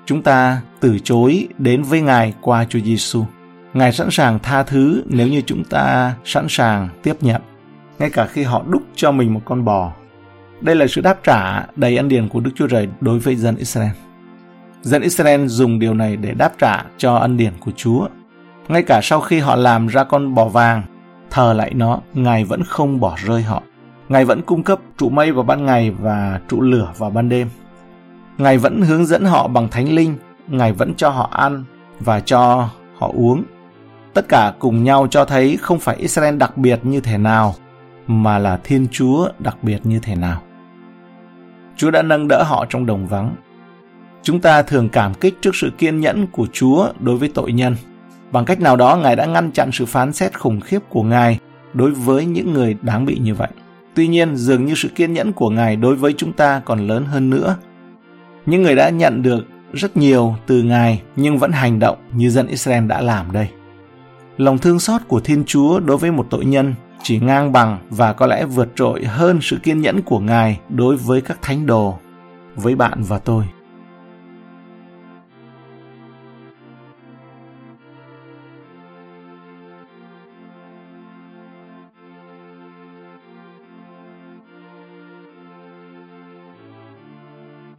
chúng 0.07 0.23
ta 0.23 0.61
từ 0.81 0.99
chối 0.99 1.49
đến 1.59 1.83
với 1.83 2.00
Ngài 2.00 2.35
qua 2.40 2.66
Chúa 2.69 2.81
Giêsu. 2.81 3.25
Ngài 3.75 3.93
sẵn 3.93 4.09
sàng 4.11 4.38
tha 4.38 4.62
thứ 4.62 5.02
nếu 5.07 5.28
như 5.28 5.43
chúng 5.47 5.64
ta 5.64 6.14
sẵn 6.25 6.47
sàng 6.49 6.88
tiếp 7.02 7.16
nhận, 7.21 7.43
ngay 7.99 8.11
cả 8.11 8.26
khi 8.26 8.43
họ 8.43 8.62
đúc 8.69 8.83
cho 8.95 9.12
mình 9.12 9.35
một 9.35 9.40
con 9.45 9.64
bò. 9.64 9.93
Đây 10.61 10.76
là 10.76 10.87
sự 10.87 11.00
đáp 11.00 11.19
trả 11.23 11.66
đầy 11.76 11.97
ân 11.97 12.09
điển 12.09 12.28
của 12.28 12.40
Đức 12.40 12.50
Chúa 12.55 12.66
Trời 12.69 12.88
đối 13.00 13.19
với 13.19 13.37
dân 13.37 13.57
Israel. 13.57 13.90
Dân 14.87 15.02
Israel 15.02 15.47
dùng 15.47 15.78
điều 15.78 15.95
này 15.95 16.16
để 16.16 16.35
đáp 16.35 16.52
trả 16.59 16.85
cho 16.97 17.16
ân 17.16 17.37
điển 17.37 17.52
của 17.61 17.71
Chúa. 17.76 18.09
Ngay 18.69 18.83
cả 18.83 19.00
sau 19.02 19.21
khi 19.21 19.38
họ 19.38 19.57
làm 19.57 19.87
ra 19.87 20.05
con 20.05 20.35
bò 20.35 20.45
vàng, 20.45 20.83
thờ 21.31 21.52
lại 21.52 21.75
nó, 21.75 22.00
Ngài 22.14 22.45
vẫn 22.45 22.62
không 22.64 23.00
bỏ 23.00 23.16
rơi 23.25 23.43
họ. 23.43 23.62
Ngài 24.09 24.25
vẫn 24.25 24.43
cung 24.43 24.62
cấp 24.62 24.78
trụ 24.99 25.09
mây 25.09 25.33
vào 25.33 25.45
ban 25.45 25.66
ngày 25.66 25.90
và 25.90 26.40
trụ 26.49 26.61
lửa 26.61 26.93
vào 26.99 27.11
ban 27.11 27.28
đêm. 27.28 27.49
Ngài 28.38 28.59
vẫn 28.59 28.83
hướng 28.83 29.07
dẫn 29.07 29.25
họ 29.25 29.49
bằng 29.49 29.69
thánh 29.69 29.93
linh, 29.93 30.16
Ngài 30.49 30.73
vẫn 30.73 30.95
cho 30.95 31.09
họ 31.09 31.28
ăn 31.33 31.64
và 32.00 32.21
cho 32.21 32.69
họ 32.99 33.11
uống 33.14 33.45
Tất 34.14 34.28
cả 34.28 34.52
cùng 34.59 34.85
nhau 34.85 35.07
cho 35.11 35.25
thấy 35.25 35.57
không 35.61 35.78
phải 35.78 35.97
Israel 35.97 36.37
đặc 36.37 36.57
biệt 36.57 36.81
như 36.83 37.00
thế 37.00 37.19
nào, 37.19 37.55
mà 38.07 38.38
là 38.38 38.59
Thiên 38.64 38.87
Chúa 38.90 39.28
đặc 39.38 39.57
biệt 39.62 39.87
như 39.87 39.99
thế 40.02 40.14
nào. 40.14 40.43
Chúa 41.76 41.90
đã 41.90 42.02
nâng 42.02 42.28
đỡ 42.28 42.43
họ 42.43 42.66
trong 42.69 42.87
đồng 42.87 43.07
vắng. 43.07 43.35
Chúng 44.26 44.40
ta 44.40 44.62
thường 44.62 44.88
cảm 44.88 45.14
kích 45.14 45.38
trước 45.40 45.56
sự 45.56 45.71
kiên 45.78 46.00
nhẫn 46.00 46.26
của 46.26 46.47
Chúa 46.52 46.88
đối 47.00 47.16
với 47.16 47.28
tội 47.28 47.52
nhân. 47.52 47.76
Bằng 48.33 48.45
cách 48.45 48.61
nào 48.61 48.76
đó, 48.76 48.97
Ngài 48.97 49.16
đã 49.16 49.26
ngăn 49.26 49.52
chặn 49.52 49.71
sự 49.73 49.87
phán 49.87 50.12
xét 50.12 50.38
khủng 50.38 50.61
khiếp 50.61 50.78
của 50.88 51.02
Ngài 51.02 51.38
đối 51.75 51.90
với 51.90 52.26
những 52.26 52.52
người 52.52 52.76
đáng 52.83 53.04
bị 53.04 53.18
như 53.18 53.35
vậy. 53.35 53.49
Tuy 53.95 54.09
nhiên, 54.09 54.37
dường 54.37 54.64
như 54.64 54.75
sự 54.75 54.88
kiên 54.88 55.12
nhẫn 55.12 55.33
của 55.33 55.50
Ngài 55.50 55.76
đối 55.76 55.97
với 55.97 56.12
chúng 56.12 56.33
ta 56.33 56.62
còn 56.64 56.87
lớn 56.87 57.04
hơn 57.04 57.30
nữa. 57.30 57.56
Những 58.47 58.62
người 58.62 58.75
đã 58.75 58.90
nhận 58.90 59.23
được 59.23 59.45
rất 59.73 59.97
nhiều 59.97 60.37
từ 60.47 60.62
Ngài 60.62 61.02
nhưng 61.16 61.38
vẫn 61.38 61.52
hành 61.52 61.78
động 61.78 61.99
như 62.12 62.30
dân 62.30 62.47
Israel 62.47 62.87
đã 62.87 63.00
làm 63.00 63.33
đây. 63.33 63.49
Lòng 64.37 64.59
thương 64.59 64.78
xót 64.78 65.00
của 65.09 65.21
Thiên 65.21 65.45
Chúa 65.47 65.80
đối 65.80 65.97
với 65.97 66.11
một 66.11 66.26
tội 66.30 66.45
nhân 66.45 66.75
chỉ 67.02 67.18
ngang 67.18 67.52
bằng 67.52 67.78
và 67.90 68.12
có 68.12 68.26
lẽ 68.26 68.45
vượt 68.45 68.68
trội 68.76 69.04
hơn 69.04 69.38
sự 69.42 69.59
kiên 69.62 69.80
nhẫn 69.80 70.02
của 70.02 70.18
Ngài 70.18 70.61
đối 70.68 70.97
với 70.97 71.21
các 71.21 71.38
thánh 71.42 71.66
đồ, 71.66 71.99
với 72.56 72.75
bạn 72.75 73.02
và 73.02 73.18
tôi. 73.18 73.45